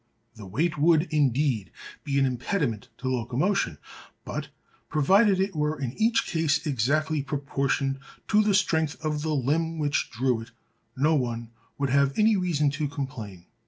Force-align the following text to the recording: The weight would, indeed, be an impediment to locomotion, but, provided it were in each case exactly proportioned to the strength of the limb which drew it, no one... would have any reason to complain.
The 0.33 0.47
weight 0.47 0.79
would, 0.79 1.03
indeed, 1.13 1.69
be 2.03 2.17
an 2.17 2.25
impediment 2.25 2.87
to 2.97 3.07
locomotion, 3.07 3.77
but, 4.25 4.47
provided 4.89 5.39
it 5.39 5.55
were 5.55 5.79
in 5.79 5.93
each 5.93 6.25
case 6.25 6.65
exactly 6.65 7.21
proportioned 7.21 7.99
to 8.29 8.41
the 8.41 8.55
strength 8.55 8.95
of 9.05 9.21
the 9.21 9.35
limb 9.35 9.77
which 9.77 10.09
drew 10.09 10.41
it, 10.41 10.49
no 10.97 11.13
one... 11.13 11.51
would 11.77 11.91
have 11.91 12.17
any 12.17 12.35
reason 12.35 12.71
to 12.71 12.87
complain. 12.87 13.45